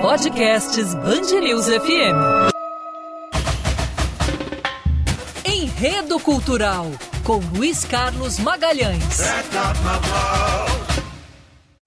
[0.00, 2.16] Podcasts Bangerils FM.
[5.44, 6.86] Enredo Cultural
[7.22, 9.20] com Luiz Carlos Magalhães.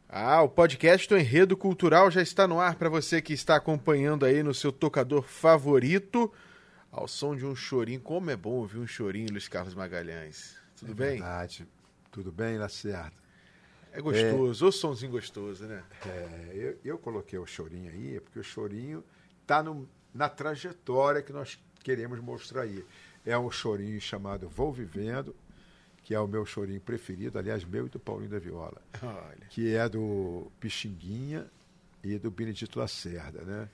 [0.08, 4.28] Ah, o podcast do Enredo Cultural já está no ar para você que está acompanhando
[4.28, 6.32] aí no seu tocador favorito,
[6.92, 8.00] ao som de um chorinho.
[8.00, 10.56] Como é bom ouvir um chorinho, Luiz Carlos Magalhães.
[10.78, 11.10] Tudo é bem?
[11.14, 11.68] Verdade.
[12.12, 13.23] Tudo bem, Lacerda?
[13.94, 14.68] É gostoso, é...
[14.68, 15.84] o somzinho gostoso, né?
[16.06, 19.04] É, eu, eu, coloquei o chorinho aí, porque o chorinho
[19.42, 19.64] está
[20.14, 22.84] na trajetória que nós queremos mostrar aí.
[23.24, 25.36] É um chorinho chamado Vou Vivendo,
[26.04, 29.48] que é o meu chorinho preferido, aliás, meu e do Paulinho da Viola, Olha.
[29.50, 31.46] que é do Pixinguinha
[32.04, 33.70] e do Benedito Lacerda, né?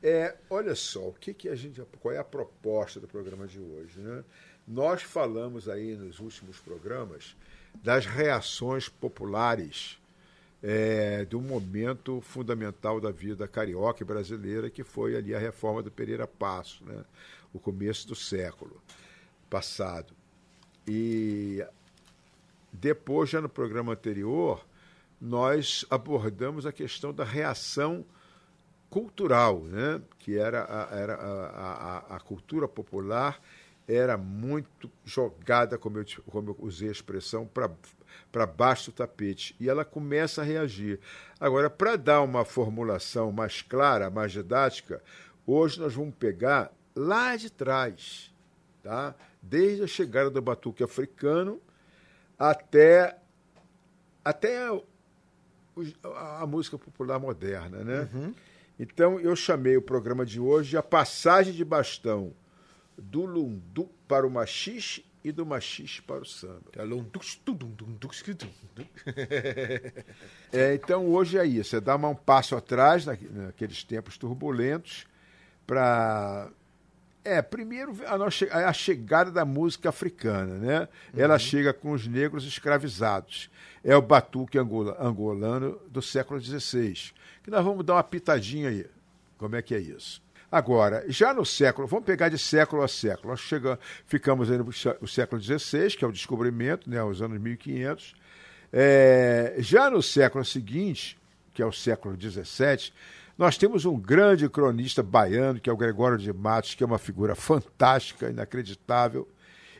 [0.00, 3.58] É, olha só, o que, que a gente, qual é a proposta do programa de
[3.58, 4.24] hoje, né?
[4.66, 7.34] Nós falamos aí nos últimos programas
[7.82, 9.98] das reações populares
[10.62, 15.90] é, do momento fundamental da vida carioca e brasileira, que foi ali a reforma do
[15.90, 17.04] Pereira Passo, né?
[17.52, 18.82] o começo do século
[19.48, 20.12] passado.
[20.86, 21.64] E
[22.72, 24.64] depois, já no programa anterior,
[25.20, 28.04] nós abordamos a questão da reação
[28.90, 30.00] cultural, né?
[30.18, 33.40] que era a, era a, a, a cultura popular
[33.88, 37.48] era muito jogada, como eu, como eu usei a expressão,
[38.30, 39.56] para baixo do tapete.
[39.58, 41.00] E ela começa a reagir.
[41.40, 45.02] Agora, para dar uma formulação mais clara, mais didática,
[45.46, 48.30] hoje nós vamos pegar lá de trás,
[48.82, 49.14] tá?
[49.40, 51.58] desde a chegada do batuque africano
[52.38, 53.16] até,
[54.22, 57.78] até a, a, música popular moderna.
[57.78, 58.08] Né?
[58.12, 58.34] Uhum.
[58.78, 62.34] Então, eu chamei o programa de hoje a passagem de bastão
[62.98, 66.70] do lundu para o machixe e do machixe para o samba.
[70.52, 75.06] é, então hoje é isso, é dar um passo atrás naqueles tempos turbulentos
[75.66, 76.50] para
[77.24, 80.80] é, primeiro a, a, chegada da música africana, né?
[81.12, 81.20] Uhum.
[81.20, 83.50] Ela chega com os negros escravizados.
[83.84, 87.12] É o batuque angola, angolano do século XVI.
[87.42, 88.86] Que nós vamos dar uma pitadinha aí.
[89.36, 90.22] Como é que é isso?
[90.50, 95.06] Agora, já no século, vamos pegar de século a século, nós chegamos, ficamos aí no
[95.06, 98.14] século XVI, que é o descobrimento, né, os anos 1500.
[98.72, 101.18] É, já no século seguinte,
[101.52, 102.92] que é o século XVII,
[103.36, 106.98] nós temos um grande cronista baiano, que é o Gregório de Matos, que é uma
[106.98, 109.28] figura fantástica, inacreditável,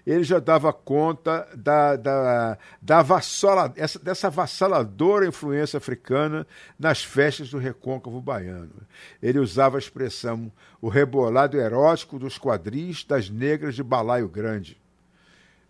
[0.09, 6.47] ele já dava conta da, da, da vassala, essa, dessa vassaladora influência africana
[6.79, 8.73] nas festas do recôncavo baiano.
[9.23, 14.81] Ele usava a expressão o rebolado erótico dos quadris das negras de Balaio Grande.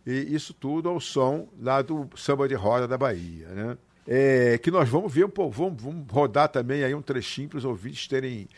[0.06, 3.48] E isso tudo ao som lá do samba de roda da Bahia.
[3.48, 3.78] Né?
[4.06, 8.06] É, que nós vamos ver, vamos, vamos rodar também aí um trechinho para os ouvintes
[8.06, 8.48] terem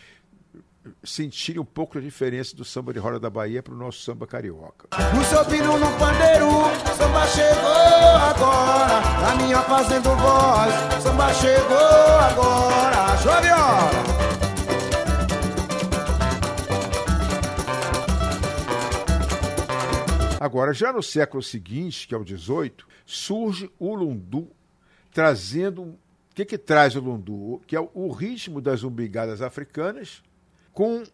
[1.02, 4.26] sentirem um pouco a diferença do samba de roda da Bahia para o nosso samba
[4.26, 4.88] carioca.
[4.92, 6.48] No pandeiro,
[6.96, 13.50] samba chegou agora, minha fazendo voz, samba chegou agora, chove
[20.40, 22.72] Agora, já no século seguinte, que é o XVIII,
[23.04, 24.50] surge o lundu,
[25.12, 25.82] trazendo.
[25.82, 25.98] O
[26.34, 27.60] que, que traz o lundu?
[27.66, 30.22] Que é o ritmo das umbigadas africanas,
[30.72, 31.04] com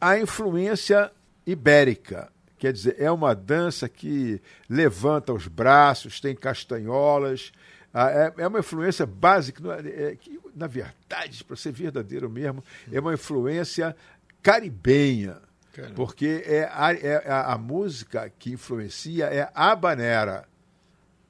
[0.00, 1.12] a influência
[1.46, 2.30] ibérica.
[2.58, 7.52] Quer dizer, é uma dança que levanta os braços, tem castanholas,
[7.92, 12.98] ah, é, é uma influência básica, é, que, na verdade, para ser verdadeiro mesmo, é
[13.00, 13.94] uma influência
[14.42, 15.38] caribenha.
[15.72, 15.94] Caramba.
[15.94, 20.46] Porque é a, é a, a, música que influencia é a banera,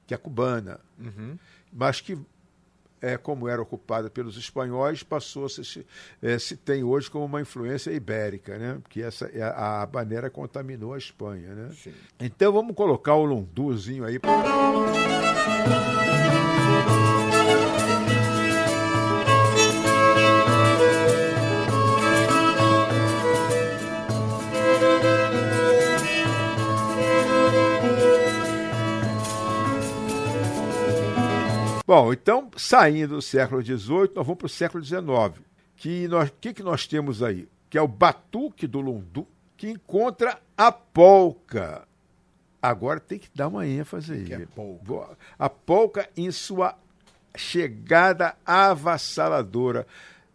[0.05, 1.37] que é cubana, uhum.
[1.71, 2.17] mas que
[3.03, 5.85] é, como era ocupada pelos espanhóis, passou a se,
[6.21, 8.79] é, se tem hoje como uma influência ibérica, né?
[8.81, 11.69] Porque essa, é, a, a bandeira contaminou a Espanha, né?
[11.73, 11.93] Sim.
[12.17, 14.19] Então vamos colocar o lunduzinho aí.
[31.85, 35.03] Bom, então, saindo do século XVIII, nós vamos para o século XIX.
[35.75, 37.47] Que nós, que, que nós temos aí?
[37.69, 39.27] Que é o batuque do lundu,
[39.57, 41.85] que encontra a polca.
[42.61, 44.23] Agora tem que dar uma ênfase aí.
[44.23, 45.17] Que é polca?
[45.37, 46.77] A polca em sua
[47.35, 49.85] chegada avassaladora.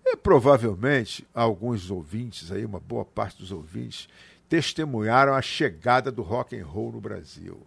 [0.04, 4.06] E, provavelmente, alguns ouvintes aí, uma boa parte dos ouvintes,
[4.50, 7.66] testemunharam a chegada do rock and roll no Brasil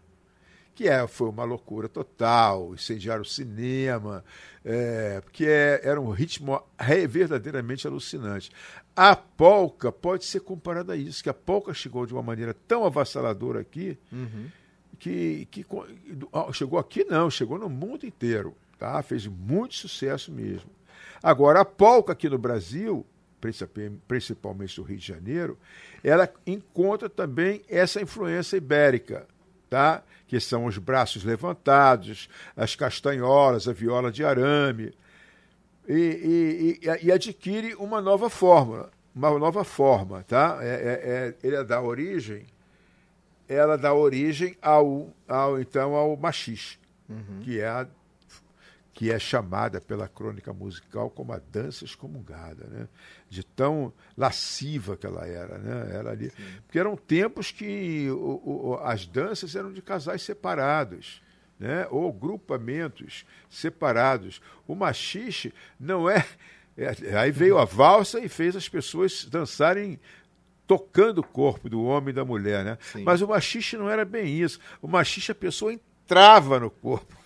[0.81, 4.25] que é, foi uma loucura total, incendiaram o cinema,
[4.65, 6.59] é, porque é, era um ritmo
[7.07, 8.51] verdadeiramente alucinante.
[8.95, 12.83] A polca pode ser comparada a isso, que a polca chegou de uma maneira tão
[12.83, 14.47] avassaladora aqui, Uhum.
[14.97, 15.63] que, que
[16.51, 19.03] chegou aqui não, chegou no mundo inteiro, tá?
[19.03, 20.71] Fez muito sucesso mesmo.
[21.21, 23.05] Agora, a polca aqui no Brasil,
[24.07, 25.59] principalmente no Rio de Janeiro,
[26.03, 29.27] ela encontra também essa influência ibérica,
[29.71, 30.03] tá?
[30.27, 34.93] que são os braços levantados, as castanholas, a viola de arame,
[35.87, 40.59] e, e, e, adquire uma nova forma, uma nova forma, tá?
[40.61, 42.45] É, é, é, ele dá origem,
[43.47, 46.79] ela dá origem ao, ao então ao machixe,
[47.09, 47.41] Uhum.
[47.41, 47.85] que é a
[49.01, 52.87] que é chamada pela crônica musical como a dança excomungada, né?
[53.27, 55.57] de tão lasciva que ela era.
[55.57, 55.95] Né?
[55.95, 56.31] Era ali.
[56.67, 61.19] Porque eram tempos que o, o, as danças eram de casais separados.
[61.59, 61.87] Né?
[61.89, 64.39] ou grupamentos separados.
[64.67, 66.23] O machixe não é,
[66.77, 67.17] é.
[67.17, 69.99] Aí veio a valsa e fez as pessoas dançarem
[70.67, 72.63] tocando o corpo do homem e da mulher.
[72.63, 72.77] Né?
[72.79, 73.03] Sim.
[73.03, 74.59] Mas o machixe não era bem isso.
[74.79, 77.20] O machixe a pessoa entrava no corpo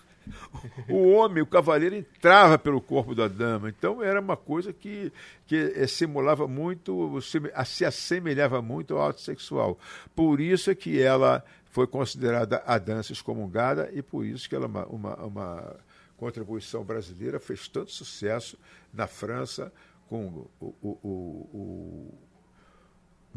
[0.90, 3.70] o homem, o cavaleiro, entrava pelo corpo da dama.
[3.70, 5.12] Então era uma coisa que,
[5.48, 9.78] que simulava muito, se assemelhava muito ao ato sexual.
[10.16, 14.68] Por isso é que ela foi considerada a dança excomungada e por isso que ela
[14.68, 15.76] uma, uma, uma
[16.16, 18.58] contribuição brasileira fez tanto sucesso
[18.94, 19.74] na França
[20.08, 22.14] com o, o,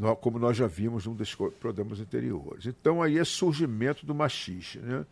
[0.00, 2.66] o, como nós já vimos num dos programas anteriores.
[2.66, 5.04] Então aí é surgimento do machixe, né?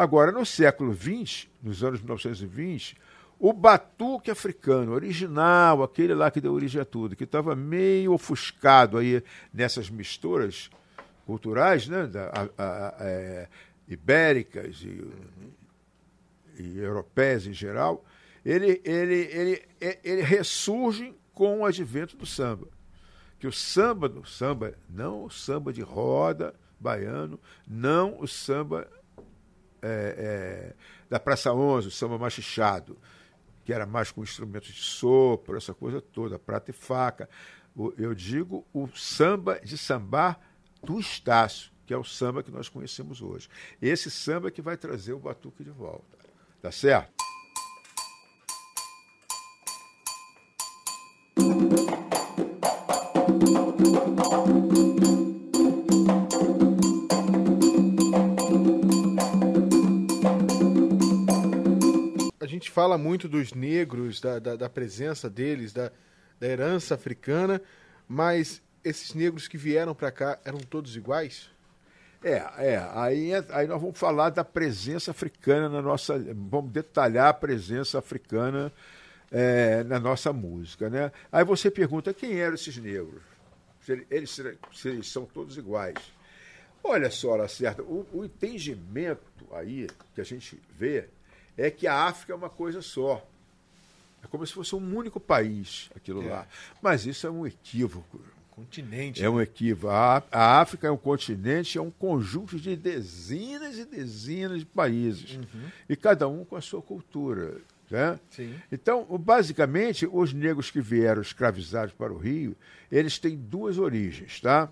[0.00, 2.96] Agora, no século XX, nos anos 1920,
[3.38, 8.96] o batuque africano original, aquele lá que deu origem a tudo, que estava meio ofuscado
[8.96, 10.70] aí nessas misturas
[11.26, 13.48] culturais, né, da, a, a, a, é,
[13.86, 15.04] ibéricas e,
[16.58, 18.02] e, europeias em geral,
[18.42, 19.62] ele, ele, ele,
[20.02, 22.68] ele ressurge com o advento do samba.
[23.38, 27.38] Que o samba, do samba, não o samba de roda baiano,
[27.68, 28.88] não o samba
[29.82, 30.74] é, é,
[31.08, 32.98] da Praça 11, o samba machichado,
[33.64, 37.28] que era mais com instrumentos de sopro, essa coisa toda, prata e faca.
[37.96, 40.40] Eu digo o samba de sambar
[40.82, 43.48] do Estácio, que é o samba que nós conhecemos hoje.
[43.80, 46.18] Esse samba que vai trazer o batuque de volta.
[46.60, 47.29] Tá certo?
[62.60, 65.90] Gente fala muito dos negros, da, da, da presença deles, da,
[66.38, 67.60] da, herança africana,
[68.06, 71.50] mas esses negros que vieram para cá eram todos iguais?
[72.22, 76.18] É, é aí, aí nós vamos falar da presença africana na nossa.
[76.34, 78.70] Vamos detalhar a presença africana
[79.32, 80.90] é, na nossa música.
[80.90, 81.10] Né?
[81.32, 83.22] Aí você pergunta quem eram esses negros?
[83.80, 84.38] Se eles,
[84.74, 85.96] se eles são todos iguais.
[86.84, 89.22] Olha só, Lacerda, o, o entendimento
[89.52, 91.08] aí que a gente vê
[91.56, 93.26] é que a África é uma coisa só.
[94.22, 96.30] É como se fosse um único país, aquilo é.
[96.30, 96.46] lá.
[96.82, 98.20] Mas isso é um equívoco.
[98.50, 99.24] Continente.
[99.24, 99.88] É um equívoco.
[99.88, 105.36] A, a, África é um continente, é um conjunto de dezenas e dezenas de países.
[105.36, 105.70] Uhum.
[105.88, 107.56] E cada um com a sua cultura.
[107.90, 108.20] Né?
[108.70, 112.54] Então, basicamente, os negros que vieram escravizados para o Rio,
[112.92, 114.40] eles têm duas origens.
[114.40, 114.70] Tá?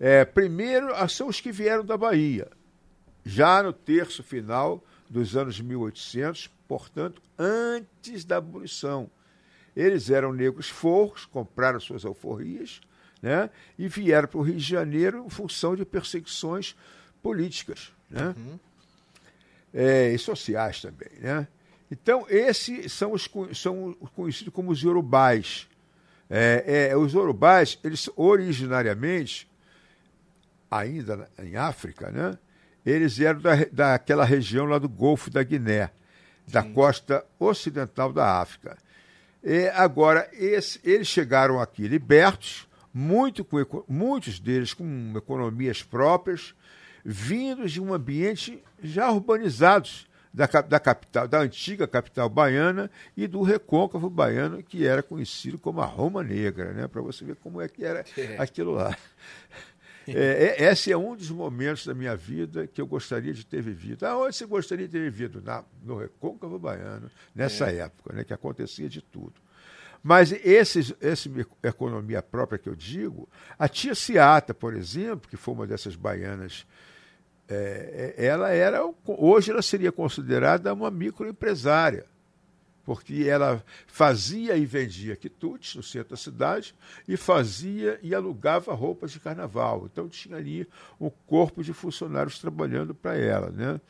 [0.00, 2.48] É, primeiro, são os que vieram da Bahia.
[3.24, 9.10] Já no terço final dos anos 1800, portanto, antes da abolição.
[9.74, 12.80] Eles eram negros forros, compraram suas alforrias
[13.20, 16.74] né, e vieram para o Rio de Janeiro em função de perseguições
[17.22, 18.58] políticas né, uhum.
[19.74, 21.10] é, e sociais também.
[21.20, 21.46] Né?
[21.90, 25.68] Então, esses são os são conhecidos como os yorubais.
[26.28, 29.48] É, é, os yorubais, eles originariamente,
[30.70, 32.36] ainda em África, né,
[32.86, 35.90] eles eram da, daquela região lá do Golfo da Guiné,
[36.46, 36.52] Sim.
[36.52, 38.78] da costa ocidental da África.
[39.42, 46.54] E agora, esse, eles chegaram aqui libertos, muito com, muitos deles com economias próprias,
[47.04, 53.42] vindos de um ambiente já urbanizados da, da capital, da antiga capital baiana e do
[53.42, 56.86] recôncavo baiano, que era conhecido como a Roma Negra, né?
[56.86, 58.36] para você ver como é que era é.
[58.38, 58.96] aquilo lá.
[60.08, 64.04] É, esse é um dos momentos da minha vida que eu gostaria de ter vivido.
[64.04, 65.42] Aonde você gostaria de ter vivido?
[65.42, 67.78] Na, no Recôncavo Baiano, nessa é.
[67.78, 69.34] época, né, que acontecia de tudo.
[70.02, 71.28] Mas esses, essa
[71.62, 76.64] economia própria que eu digo, a tia Ciata, por exemplo, que foi uma dessas baianas
[77.48, 82.06] é, é, ela era, hoje ela seria considerada uma microempresária,
[82.86, 86.72] porque ela fazia e vendia quitutes no centro da cidade
[87.08, 89.88] e fazia e alugava roupas de carnaval.
[89.92, 90.68] Então tinha ali
[91.00, 93.50] um corpo de funcionários trabalhando para ela.
[93.50, 93.80] Né?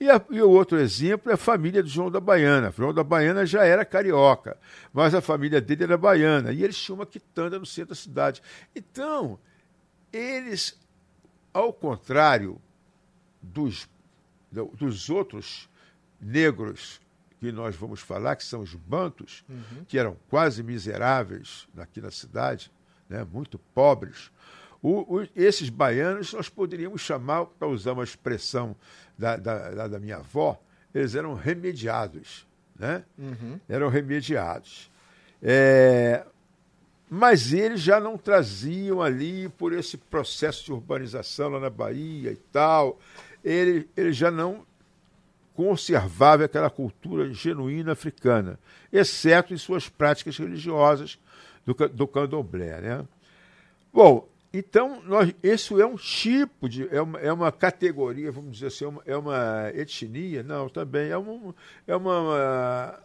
[0.00, 2.72] E, a, e, o outro exemplo é a família do João da Baiana.
[2.74, 4.56] João da Baiana já era carioca,
[4.90, 8.42] mas a família dele era baiana e eles tinham uma quitanda no centro da cidade.
[8.74, 9.38] Então,
[10.10, 10.80] eles,
[11.52, 12.58] ao contrário
[13.42, 13.86] dos,
[14.50, 15.68] dos outros
[16.18, 17.04] negros
[17.38, 19.84] que nós vamos falar, que são os bantos, uhum.
[19.86, 22.72] que eram quase miseráveis aqui na cidade,
[23.08, 24.30] né, muito pobres.
[24.82, 28.76] O, o, esses baianos nós poderíamos chamar, para usar uma expressão
[29.18, 30.60] da, da, da, minha avó,
[30.94, 32.46] eles eram remediados.
[32.78, 33.04] Né?
[33.18, 33.60] Uhum.
[33.68, 34.90] Eram remediados.
[35.42, 36.24] É,
[37.08, 42.36] mas eles já não traziam ali, por esse processo de urbanização lá na Bahia e
[42.36, 42.98] tal,
[43.44, 44.66] ele, ele já não
[45.56, 48.60] conservava aquela cultura genuína africana,
[48.92, 51.18] exceto em suas práticas religiosas
[51.64, 52.80] do, do candomblé.
[52.82, 53.04] Né?
[53.92, 56.86] Bom, então, nós, isso é um tipo de.
[56.94, 60.42] É uma, é uma categoria, vamos dizer assim, é uma, é uma etnia?
[60.42, 61.10] Não, também.
[61.10, 61.54] É, um,
[61.86, 63.02] é, uma,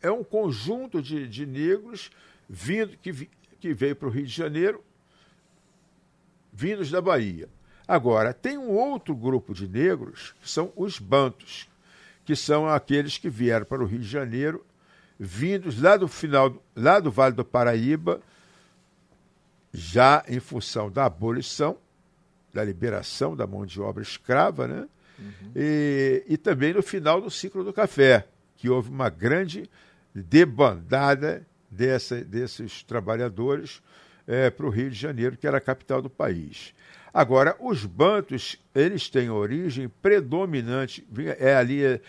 [0.00, 2.10] é um conjunto de, de negros
[2.48, 3.28] vindo, que,
[3.60, 4.82] que veio para o Rio de Janeiro,
[6.52, 7.48] vindos da Bahia.
[7.88, 11.66] Agora, tem um outro grupo de negros, que são os bantos,
[12.22, 14.62] que são aqueles que vieram para o Rio de Janeiro,
[15.18, 18.20] vindos lá do final, lá do Vale do Paraíba,
[19.72, 21.78] já em função da abolição,
[22.52, 24.86] da liberação da mão de obra escrava, né?
[25.18, 25.52] Uhum.
[25.56, 28.26] E, e também no final do ciclo do café,
[28.56, 29.68] que houve uma grande
[30.14, 33.82] debandada dessa, desses trabalhadores
[34.26, 36.74] é, para o Rio de Janeiro, que era a capital do país.
[37.18, 41.04] Agora, os bantos, eles têm origem predominante,
[41.36, 42.00] é ali, é,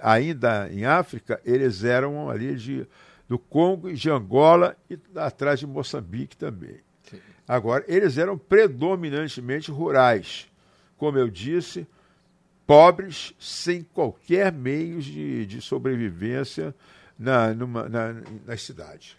[0.00, 2.86] ainda em África, eles eram ali de,
[3.28, 6.80] do Congo e de Angola e atrás de Moçambique também.
[7.10, 7.18] Sim.
[7.46, 10.50] Agora, eles eram predominantemente rurais,
[10.96, 11.86] como eu disse,
[12.66, 16.74] pobres, sem qualquer meio de, de sobrevivência
[17.18, 18.14] na, numa, na,
[18.46, 19.14] nas cidades.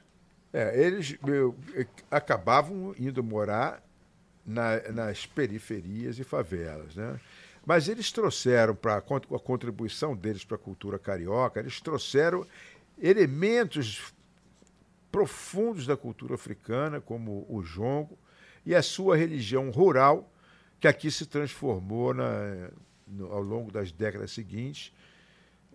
[0.51, 1.55] É, eles meu,
[2.09, 3.79] acabavam indo morar
[4.45, 6.95] na, nas periferias e favelas.
[6.95, 7.19] Né?
[7.65, 12.45] Mas eles trouxeram, para a contribuição deles para a cultura carioca, eles trouxeram
[13.01, 14.13] elementos
[15.11, 18.17] profundos da cultura africana, como o jongo,
[18.65, 20.31] e a sua religião rural,
[20.79, 22.69] que aqui se transformou na,
[23.07, 24.91] no, ao longo das décadas seguintes,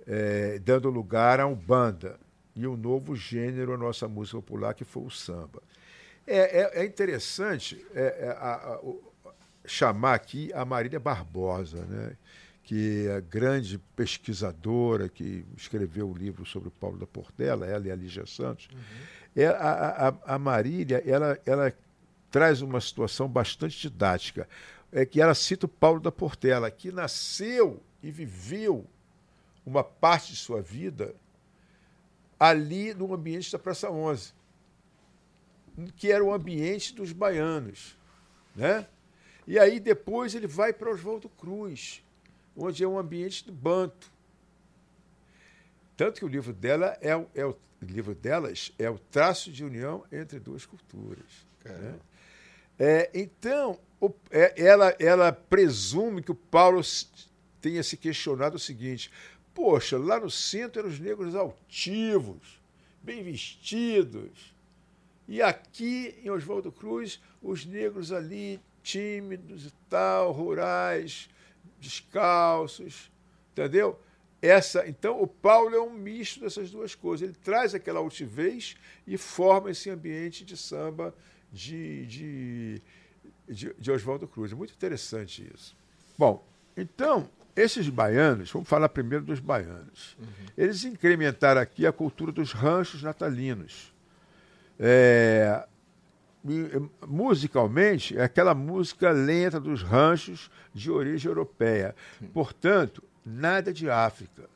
[0.06, 2.18] é, dando lugar a um banda
[2.54, 5.62] e um novo gênero à nossa música popular, que foi o samba.
[6.30, 8.80] É, é, é interessante é, é, a, a,
[9.64, 12.18] chamar aqui a Marília Barbosa, né?
[12.62, 17.86] que é a grande pesquisadora que escreveu o livro sobre o Paulo da Portela, ela
[17.86, 18.68] e a Lígia Santos.
[18.70, 18.78] Uhum.
[19.34, 21.72] É, a, a, a Marília ela, ela
[22.30, 24.46] traz uma situação bastante didática,
[24.92, 28.86] é que ela cita o Paulo da Portela, que nasceu e viveu
[29.64, 31.14] uma parte de sua vida
[32.38, 34.36] ali no ambiente da Praça 11
[35.96, 37.96] que era o ambiente dos baianos.
[38.54, 38.86] Né?
[39.46, 42.02] E aí depois ele vai para Oswaldo Cruz,
[42.56, 44.10] onde é um ambiente do banto.
[45.96, 49.64] Tanto que o livro dela é, é o, o livro delas é o traço de
[49.64, 51.46] união entre duas culturas.
[51.64, 51.94] Né?
[52.78, 56.80] É, então, o, é, ela, ela presume que o Paulo
[57.60, 59.10] tenha se questionado o seguinte:
[59.52, 62.60] poxa, lá no centro eram os negros altivos,
[63.02, 64.54] bem vestidos,
[65.28, 71.28] e aqui em Oswaldo Cruz, os negros ali tímidos e tal, rurais,
[71.78, 73.12] descalços,
[73.52, 74.00] entendeu?
[74.40, 77.28] Essa, então, o Paulo é um misto dessas duas coisas.
[77.28, 81.14] Ele traz aquela altivez e forma esse ambiente de samba
[81.52, 82.82] de, de,
[83.48, 84.52] de, de Oswaldo Cruz.
[84.52, 85.76] É muito interessante isso.
[86.16, 90.16] Bom, então, esses baianos, vamos falar primeiro dos baianos.
[90.18, 90.26] Uhum.
[90.56, 93.92] Eles incrementaram aqui a cultura dos ranchos natalinos.
[94.78, 95.66] É,
[97.06, 101.94] musicalmente, é aquela música lenta dos ranchos de origem europeia.
[102.32, 104.48] Portanto, nada de África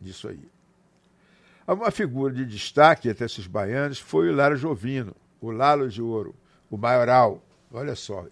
[0.00, 0.48] disso aí.
[1.66, 6.34] Uma figura de destaque entre esses baianos foi o Lara Jovino, o Lalo de Ouro,
[6.70, 7.42] o maioral.
[7.70, 8.26] Olha só,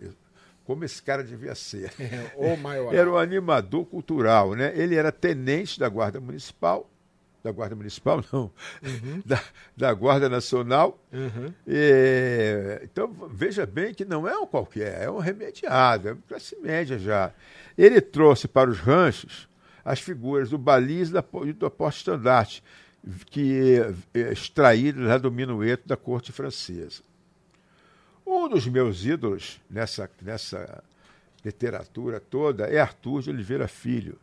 [0.65, 1.93] como esse cara devia ser.
[2.37, 2.95] o maioral.
[2.95, 4.73] Era um animador cultural, né?
[4.75, 6.91] Ele era tenente da Guarda Municipal
[7.47, 8.51] da Guarda Municipal, não,
[8.83, 9.23] uhum.
[9.25, 9.43] da,
[9.77, 10.99] da, Guarda Nacional.
[11.13, 11.53] Uhum.
[11.67, 16.99] E, então, veja bem que não é um qualquer, é um remediado, é classe média
[16.99, 17.33] já.
[17.79, 19.49] Ele trouxe para os ranchos
[19.85, 22.63] as figuras do baliza e do porte-estandarte,
[23.27, 23.81] que
[24.13, 27.03] é extraído lá do minueto da corte francesa.
[28.27, 30.83] Um dos meus ídolos nessa, nessa
[31.45, 34.19] literatura toda é Arthur de Oliveira Filho.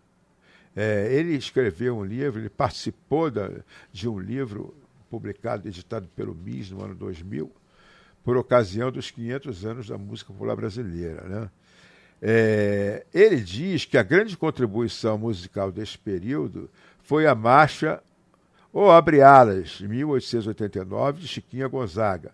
[0.75, 3.50] É, ele escreveu um livro, ele participou da,
[3.92, 4.75] de um livro
[5.10, 7.51] publicado, editado pelo MIS no ano 2000,
[8.24, 11.22] por ocasião dos 500 anos da música popular brasileira.
[11.27, 11.50] Né?
[12.22, 16.70] É, ele diz que a grande contribuição musical desse período
[17.03, 18.01] foi a marcha
[18.72, 22.32] ou Abre Alas, 1889, de Chiquinha Gonzaga,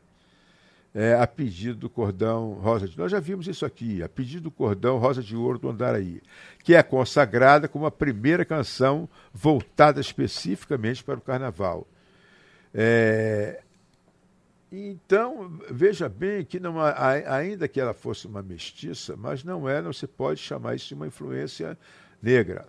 [0.93, 4.51] é, a pedido do cordão Rosa de Nós já vimos isso aqui, a pedido do
[4.51, 6.21] cordão Rosa de Ouro do Andaraí,
[6.63, 11.87] que é consagrada como a primeira canção voltada especificamente para o carnaval.
[12.73, 13.61] É,
[14.71, 19.91] então, veja bem que não, ainda que ela fosse uma mestiça, mas não é, não
[19.91, 21.77] se pode chamar isso de uma influência
[22.21, 22.67] negra.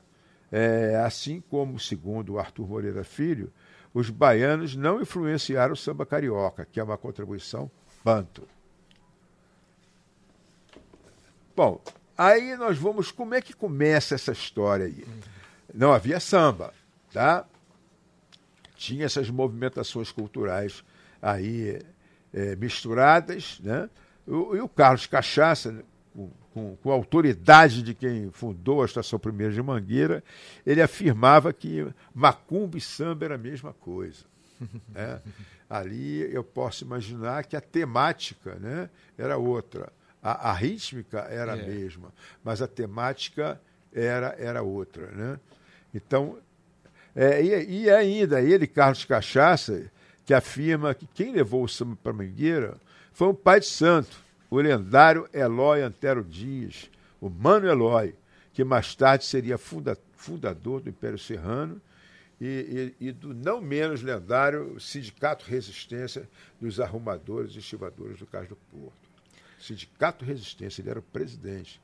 [0.51, 3.53] É, assim como, segundo Arthur Moreira Filho,
[3.93, 7.71] os baianos não influenciaram o samba carioca, que é uma contribuição
[8.05, 8.47] banto.
[11.55, 11.81] Bom,
[12.17, 13.11] aí nós vamos.
[13.11, 15.05] Como é que começa essa história aí?
[15.75, 16.73] Não havia samba,
[17.13, 17.45] tá?
[18.75, 20.83] Tinha essas movimentações culturais
[21.21, 21.81] aí
[22.33, 23.91] é, misturadas, né?
[24.27, 29.53] E o Carlos Cachaça, com, com, com, a autoridade de quem fundou a Estação Primeira
[29.53, 30.23] de Mangueira,
[30.65, 34.25] ele afirmava que macumba e samba era a mesma coisa.
[34.89, 35.21] Né?
[35.71, 39.93] Ali eu posso imaginar que a temática né, era outra.
[40.21, 41.63] A, a rítmica era é.
[41.63, 42.13] a mesma,
[42.43, 43.61] mas a temática
[43.93, 45.07] era, era outra.
[45.13, 45.39] Né?
[45.95, 46.39] Então,
[47.15, 49.91] é, e, e, ainda ele, Carlos Cachaça,
[50.27, 52.77] que afirma que quem levou o samba para Mangueira
[53.13, 54.17] foi um pai de santo,
[54.51, 58.15] o lendário Eloy Antero Dias, o Mano Eloy,
[58.53, 61.81] que mais tarde seria funda, fundador do Império Serrano
[62.41, 66.29] e, e, e, do não menos lendário Sindicato Resistência
[66.61, 69.11] dos Arrumadores e Estivadores do Cais do Porto.
[69.61, 71.81] Sindicato Resistência, ele era o presidente.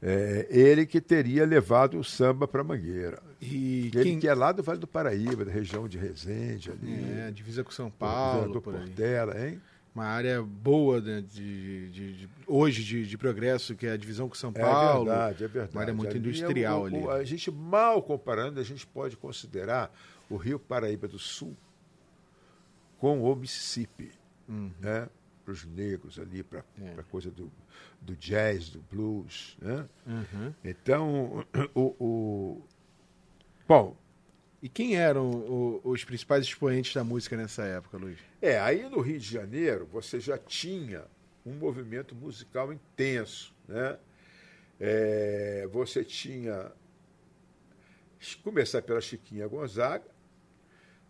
[0.00, 3.22] É, ele que teria levado o samba para Mangueira.
[3.40, 4.20] E ele quem...
[4.20, 7.20] que é lá do Vale do Paraíba, da região de Resende, ali.
[7.20, 8.52] É, divisa com São Paulo.
[8.52, 9.60] Do Portela, hein?
[9.94, 14.28] Uma área boa né, de, de, de, hoje de, de, progresso, que é a divisão
[14.28, 15.08] com São é Paulo.
[15.08, 15.76] É verdade, é verdade.
[15.76, 17.08] Uma área muito ali industrial é, ali.
[17.08, 19.94] A gente, mal comparando, a gente pode considerar
[20.28, 21.56] o Rio Paraíba do Sul
[22.98, 24.10] com o Mississippi,
[24.48, 24.72] uhum.
[24.80, 25.08] né?
[25.44, 26.94] para os negros ali, para é.
[26.98, 27.52] a coisa do,
[28.00, 29.56] do jazz, do blues.
[29.60, 29.86] Né?
[30.06, 30.54] Uhum.
[30.64, 32.62] Então, o, o,
[33.68, 33.96] Bom,
[34.64, 38.18] e quem eram o, os principais expoentes da música nessa época, Luiz?
[38.40, 41.04] É, aí no Rio de Janeiro você já tinha
[41.44, 43.98] um movimento musical intenso, né?
[44.80, 46.72] É, você tinha
[48.42, 50.10] começar pela Chiquinha Gonzaga,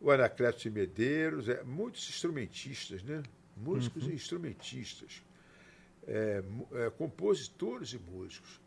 [0.01, 3.23] o Anacleto de Medeiros, é, muitos instrumentistas, né?
[3.57, 4.11] Músicos uhum.
[4.11, 5.23] e instrumentistas,
[6.09, 8.61] é, é, compositores e músicos.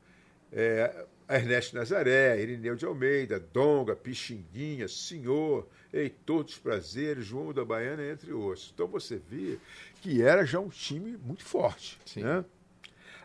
[0.49, 8.09] É, Ernesto Nazaré, Irineu de Almeida, Donga, Pixinguinha, Senhor, Heitor dos Prazeres, João da Baiana,
[8.09, 8.71] entre outros.
[8.73, 9.59] Então você vê
[10.01, 11.97] que era já um time muito forte.
[12.15, 12.45] Né?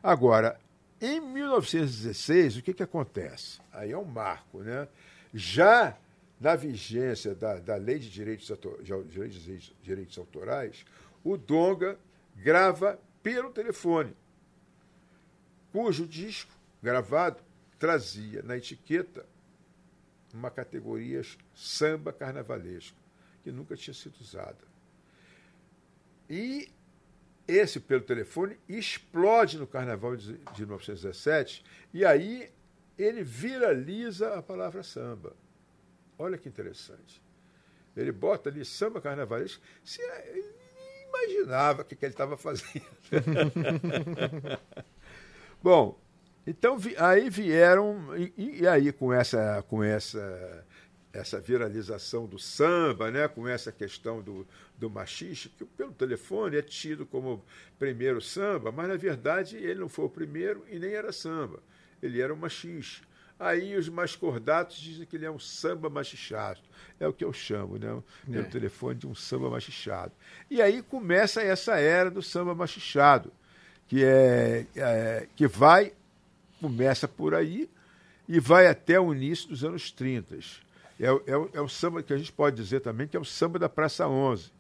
[0.03, 0.59] Agora,
[1.01, 3.61] em 1916, o que, que acontece?
[3.73, 4.61] Aí é um marco.
[4.61, 4.88] Né?
[5.33, 5.97] Já
[6.41, 8.51] na vigência da, da Lei de Direitos,
[8.83, 10.85] de Direitos Autorais,
[11.23, 11.97] o Donga
[12.37, 14.12] grava pelo telefone,
[15.71, 16.51] cujo disco
[16.83, 17.41] gravado
[17.83, 19.27] trazia na etiqueta
[20.33, 21.21] uma categoria
[21.53, 22.97] samba carnavalesco,
[23.42, 24.64] que nunca tinha sido usada.
[26.31, 26.71] E
[27.49, 32.53] esse, pelo telefone, explode no carnaval de 1917, e aí
[32.97, 35.35] ele viraliza a palavra samba.
[36.16, 37.21] Olha que interessante.
[37.97, 39.61] Ele bota ali samba carnavalesco.
[39.83, 40.55] Se, ele
[41.09, 42.87] imaginava o que, que ele estava fazendo.
[45.61, 46.01] Bom,
[46.46, 50.64] então aí vieram e, e, aí com essa com essa
[51.12, 54.46] essa viralização do samba, né, com essa questão do,
[54.78, 57.44] do machiste, que pelo telefone é tido como
[57.78, 61.61] primeiro samba, mas na verdade ele não foi o primeiro e nem era samba,
[62.02, 63.02] ele era um machiste.
[63.38, 66.61] Aí os mais cordatos dizem que ele é um samba machichado.
[67.00, 68.00] É o que eu chamo, né?
[68.24, 68.48] Pelo é.
[68.48, 70.12] telefone de um samba machichado.
[70.48, 73.33] E aí começa essa era do samba machichado,
[73.88, 75.92] que é, é que vai
[76.62, 77.68] começa por aí
[78.29, 80.38] e vai até o início dos anos 30.
[81.01, 83.25] É, o- é, é o samba que a gente pode dizer também que é o
[83.25, 84.53] samba da Praça 11,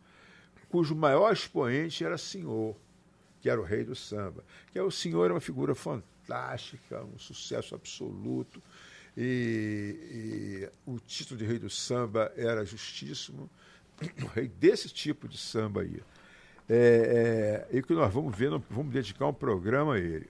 [0.68, 2.74] cujo maior expoente era Senhor,
[3.40, 4.42] que era o rei do samba.
[4.72, 8.60] Que é o Senhor é uma figura fantástica, um sucesso absoluto.
[9.16, 13.48] E, e o título de rei do samba era justíssimo,
[14.22, 16.02] o rei desse tipo de samba aí.
[16.68, 20.28] É, é, e que nós vamos ver, vamos dedicar um programa a ele.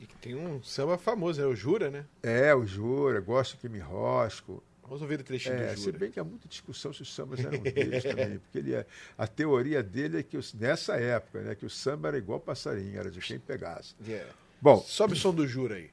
[0.00, 1.46] E que tem um samba famoso, né?
[1.46, 2.06] O Jura, né?
[2.22, 4.62] É, o Jura, gosto que me rosco.
[4.82, 5.98] Vamos ouvir o trechinho É, do se Jura.
[5.98, 8.84] bem que há muita discussão se os sambas eram deles também, porque ele é,
[9.16, 12.98] a teoria dele é que os- nessa época, né, que o samba era igual passarinho,
[12.98, 13.94] era de quem pegasse.
[14.04, 14.28] Yeah.
[14.60, 15.90] Bom, Sobe o som do Jura aí.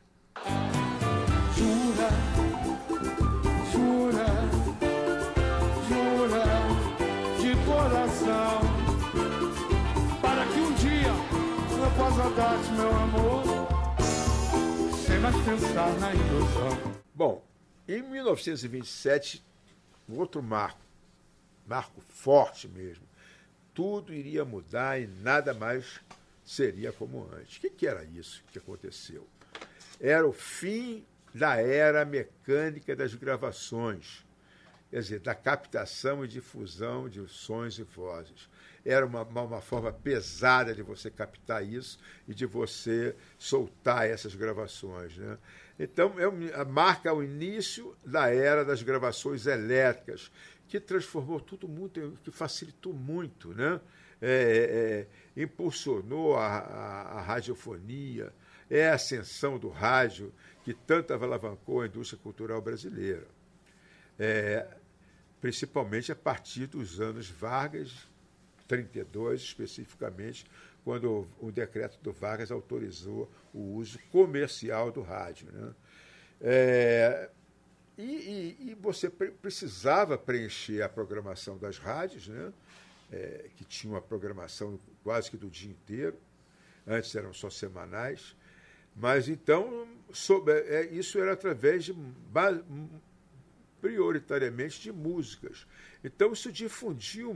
[1.56, 2.10] Jura,
[15.48, 17.02] pensar na ilusão.
[17.16, 17.42] bom,
[17.88, 19.42] em 1927,
[20.10, 20.82] um outro marco,
[21.66, 23.06] marco forte mesmo,
[23.74, 26.02] tudo iria mudar e nada mais
[26.44, 27.56] seria como antes.
[27.56, 29.26] O que, que era isso que aconteceu?
[30.02, 34.26] Era o fim da era mecânica das gravações,
[34.92, 38.50] quer dizer, da captação e difusão de sons e vozes.
[38.89, 45.17] Era uma, uma, forma pesada de você captar isso e de você soltar essas gravações.
[45.17, 45.38] Né?
[45.78, 50.32] Então, é marca o início da era das gravações elétricas,
[50.69, 53.80] que transformou tudo muito, que facilitou muito, né?
[54.19, 58.34] É, é, impulsionou a, a, a radiofonia,
[58.69, 63.28] é a ascensão do rádio que tanto alavancou a indústria cultural brasileira.
[64.17, 64.65] É,
[65.39, 68.08] principalmente a partir dos anos Vargas,
[68.68, 70.46] 32 especificamente,
[70.84, 75.48] quando o, decreto do Vargas autorizou o uso comercial do rádio.
[75.52, 75.74] Né?
[76.42, 77.30] É,
[77.98, 78.04] e,
[78.60, 82.54] e- e você pre- precisava preencher a programação das rádios, né?
[83.12, 86.18] É, que tinha uma programação quase que do dia inteiro,
[86.86, 88.36] antes eram só semanais,
[88.94, 91.94] mas então sob- é, isso era através de
[93.82, 95.66] prioritariamente de músicas.
[96.04, 97.34] Então isso difundiu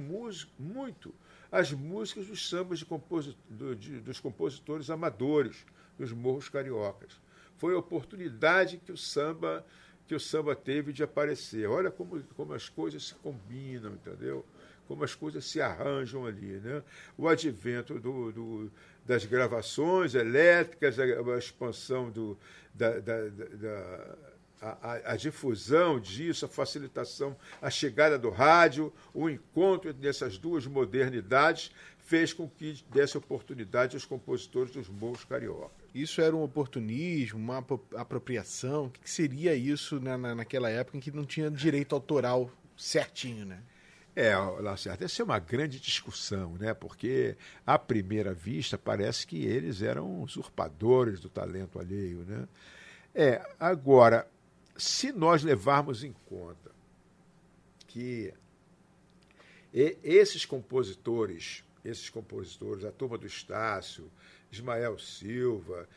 [0.58, 1.14] muito
[1.52, 5.66] as músicas dos sambas de composi- do- de- dos compositores amadores
[5.98, 7.20] dos morros cariocas.
[7.58, 9.66] Foi a oportunidade que o samba
[10.08, 11.70] que o samba teve de aparecer.
[11.70, 14.46] Olha como, como as coisas se combinam, entendeu?
[14.86, 16.84] Como as coisas se arranjam ali, né?
[17.18, 18.72] O advento do, do-
[19.06, 22.38] das gravações elétricas, a, a expansão do,
[22.74, 24.18] da- da- da-
[24.62, 30.66] a, a- a difusão disso, a facilitação, a chegada do rádio, o encontro dessas duas
[30.68, 35.72] modernidades fez com que desse oportunidade aos compositores dos morros carioca.
[35.94, 38.86] Isso era um oportunismo, uma apro- apropriação?
[38.86, 42.50] O que, que seria isso na, na- naquela época em que não tinha direito autoral
[42.78, 43.62] certinho, né?
[44.14, 46.74] É, Lacerda, essa é uma grande discussão, né?
[46.74, 52.46] Porque, à primeira vista, parece que eles eram usurpadores do talento alheio, né?
[53.16, 54.28] É, agora,
[54.78, 56.72] se nós levarmos em conta
[57.88, 58.34] que
[59.74, 64.12] esses compositores, esses compositores, a turma do Estácio,
[64.52, 65.88] Ismael Silva,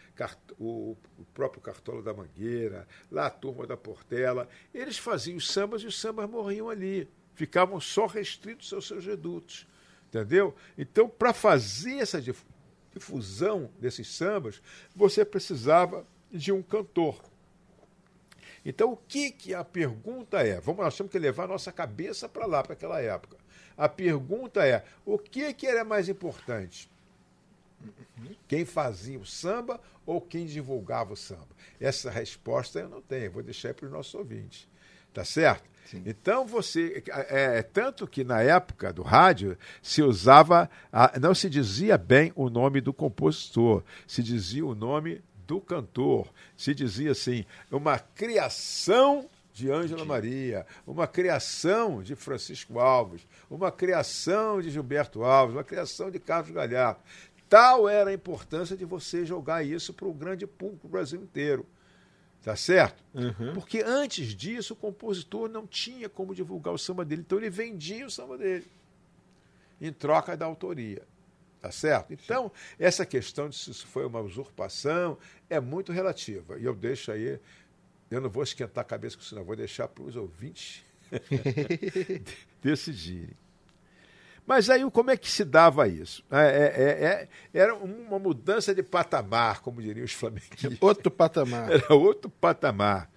[0.59, 0.97] o,
[1.35, 5.99] próprio Cartola da Mangueira, lá a turma da Portela, eles faziam os sambas e os
[5.99, 9.67] sambas morriam ali, ficavam só restritos aos seus redutos,
[10.07, 10.55] entendeu?
[10.79, 12.47] Então, para fazer essa dif-
[12.93, 14.63] difusão desses sambas,
[14.95, 17.21] você precisava de um cantor.
[18.65, 20.59] Então, o que, que a pergunta é?
[20.61, 23.37] Vamos, nós temos que levar nossa cabeça para lá, para aquela época.
[23.77, 26.91] A pergunta é: o que, que era mais importante?
[28.49, 31.49] Quem fazia o samba ou quem divulgava o samba?
[31.81, 34.67] Essa resposta eu não tenho, vou deixar para os nossos ouvintes.
[35.13, 35.69] Tá certo?
[36.07, 37.05] Então você.
[37.29, 40.69] É, é tanto que na época do rádio se usava.
[40.91, 46.33] a- não se dizia bem o nome do compositor, se dizia o nome do cantor.
[46.57, 54.61] Se dizia assim, uma criação de Ângela Maria, uma criação de Francisco Alves, uma criação
[54.61, 57.01] de Gilberto Alves, uma criação de Carlos Galhardo.
[57.49, 61.65] Tal era a importância de você jogar isso para o grande público do Brasil inteiro.
[62.43, 63.03] Tá certo?
[63.55, 68.05] Porque antes disso o compositor não tinha como divulgar o samba dele, então ele vendia
[68.05, 68.67] o samba dele
[69.81, 71.03] em troca da autoria.
[71.65, 72.13] Tá certo?
[72.13, 75.17] Então, essa questão de se isso foi uma usurpação
[75.49, 76.59] é muito relativa.
[76.59, 77.41] E eu deixo aí,
[78.11, 80.85] eu não vou esquentar a cabeça com isso, não, vou deixar para os ouvintes
[82.61, 83.35] decidirem.
[84.47, 86.23] Mas aí como é que se dava isso?
[86.31, 90.77] É, é, é, é, era uma mudança de patamar, como diriam os flamenguistas.
[90.83, 91.73] Outro patamar.
[91.73, 93.11] Era outro patamar.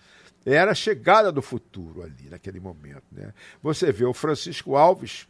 [0.46, 3.04] era a chegada do futuro ali, naquele momento.
[3.12, 3.34] Né?
[3.62, 5.28] Você vê o Francisco Alves,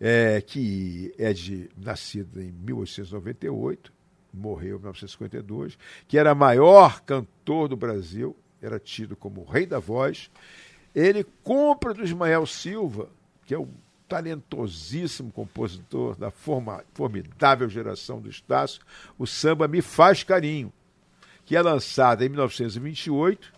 [0.00, 3.92] é, que é de nascido em 1898,
[4.32, 5.78] morreu em 1952,
[6.08, 10.30] que era maior cantor do Brasil, era tido como o rei da voz.
[10.94, 13.08] Ele compra do Ismael Silva,
[13.46, 13.68] que é o
[14.08, 18.82] talentosíssimo compositor da forma, formidável geração do Estácio,
[19.18, 20.72] o samba Me Faz Carinho,
[21.44, 23.52] que é lançado em 1928,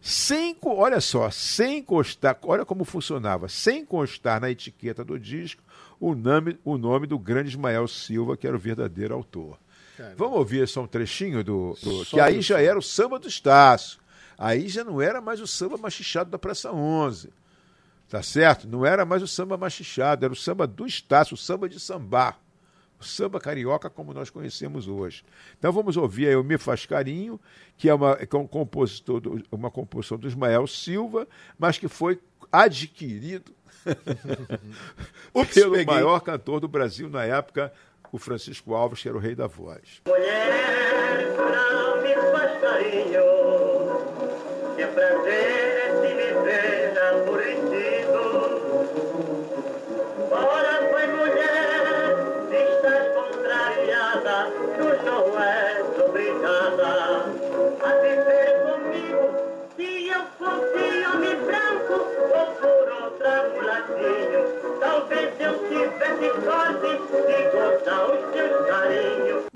[0.00, 5.62] sem, olha só, sem constar, olha como funcionava, sem constar na etiqueta do disco
[6.00, 9.58] o nome, o nome do grande Ismael Silva, que era o verdadeiro autor.
[9.96, 10.14] Caramba.
[10.16, 11.76] Vamos ouvir só um trechinho do.
[11.82, 13.98] do que aí já era o samba do Estácio.
[14.38, 17.30] Aí já não era mais o samba machichado da Praça 11.
[18.08, 18.68] Tá certo?
[18.68, 22.38] Não era mais o samba machichado, era o samba do Estácio, o samba de sambar.
[23.00, 25.24] O samba carioca como nós conhecemos hoje.
[25.58, 27.40] Então vamos ouvir aí o Me Faz Carinho,
[27.76, 31.86] que é uma, que é um compositor do, uma composição do Ismael Silva, mas que
[31.86, 32.18] foi
[32.50, 33.52] adquirido
[35.54, 35.84] pelo peguei.
[35.84, 37.72] maior cantor do Brasil na época,
[38.10, 40.02] o Francisco Alves, que era o rei da voz.
[40.06, 43.27] Mulher, não me faz carinho,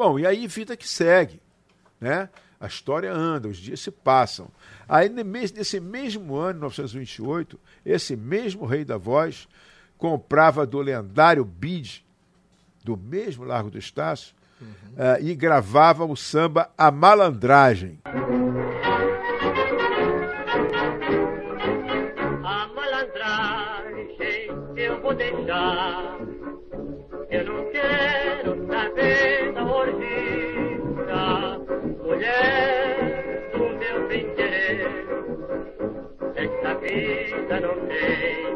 [0.03, 1.41] Bom, e aí vida que segue,
[2.01, 2.29] né?
[2.59, 4.49] A história anda, os dias se passam.
[4.89, 9.47] Aí nesse mesmo ano, 1928, esse mesmo rei da voz
[9.97, 12.05] comprava do lendário Bid,
[12.83, 14.67] do mesmo Largo do Estácio, uhum.
[14.69, 18.01] uh, e gravava o samba A Malandragem.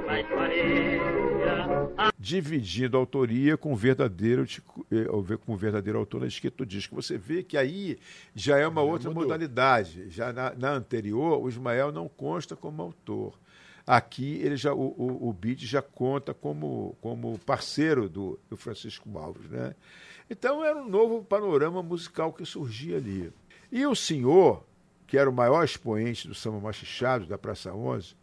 [0.06, 0.26] Mais
[2.18, 4.44] dividindo a autoria com o verdadeiro,
[4.90, 6.96] eh, com o verdadeiro autor na etiqueta do disco.
[6.96, 7.98] Você vê que aí
[8.34, 9.22] já é uma outra mudou.
[9.22, 10.10] modalidade.
[10.10, 13.38] Já na, na, anterior, o Ismael não consta como autor.
[13.86, 19.08] Aqui ele já, o, o, o Bid já conta como, como parceiro do, do Francisco
[19.16, 19.48] Alves.
[19.48, 19.74] Né?
[20.28, 23.32] Então era um novo panorama musical que surgia ali.
[23.70, 24.64] E o senhor,
[25.06, 28.16] que era o maior expoente do samba machichado da Praça 11,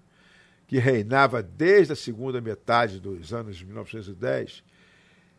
[0.74, 4.64] que reinava desde a segunda metade dos anos de 1910,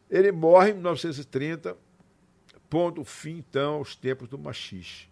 [0.09, 1.77] ele morre em 1930,
[2.71, 5.09] pondo fim, então, aos tempos do machixe.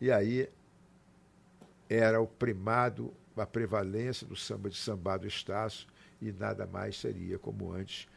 [0.00, 0.48] E aí
[1.88, 5.86] era o primado, a prevalência do samba de sambado Estácio,
[6.20, 8.08] e nada mais seria como antes,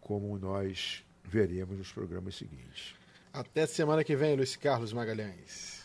[0.00, 2.94] como nós veremos nos programas seguintes.
[3.34, 5.81] Até semana que vem, Luiz Carlos Magalhães.